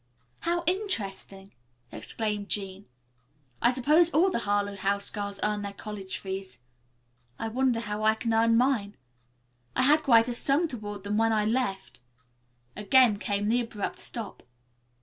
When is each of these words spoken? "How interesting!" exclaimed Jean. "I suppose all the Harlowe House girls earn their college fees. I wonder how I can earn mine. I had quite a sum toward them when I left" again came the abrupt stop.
"How 0.39 0.63
interesting!" 0.65 1.51
exclaimed 1.91 2.49
Jean. 2.49 2.87
"I 3.61 3.71
suppose 3.71 4.09
all 4.09 4.31
the 4.31 4.39
Harlowe 4.39 4.75
House 4.75 5.11
girls 5.11 5.39
earn 5.43 5.61
their 5.61 5.73
college 5.73 6.17
fees. 6.17 6.57
I 7.37 7.49
wonder 7.49 7.81
how 7.81 8.01
I 8.03 8.15
can 8.15 8.33
earn 8.33 8.57
mine. 8.57 8.97
I 9.75 9.83
had 9.83 10.01
quite 10.01 10.27
a 10.27 10.33
sum 10.33 10.67
toward 10.67 11.03
them 11.03 11.17
when 11.17 11.31
I 11.31 11.45
left" 11.45 11.99
again 12.75 13.17
came 13.19 13.47
the 13.47 13.61
abrupt 13.61 13.99
stop. 13.99 14.41